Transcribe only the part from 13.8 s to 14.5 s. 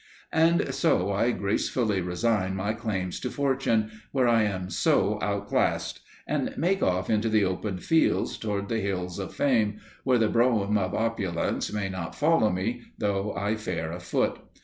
afoot.